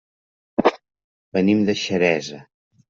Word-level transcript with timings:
Venim 1.39 1.63
de 1.69 1.79
Xeresa. 1.85 2.45